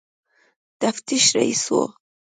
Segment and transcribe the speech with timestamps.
[0.81, 1.83] تفتیش رییس وو.